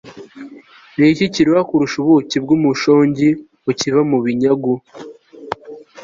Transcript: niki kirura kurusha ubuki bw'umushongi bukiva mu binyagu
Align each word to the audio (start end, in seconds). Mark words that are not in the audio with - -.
niki 0.97 1.25
kirura 1.33 1.61
kurusha 1.69 1.97
ubuki 2.03 2.37
bw'umushongi 2.43 3.27
bukiva 3.63 4.01
mu 4.09 4.17
binyagu 4.25 4.73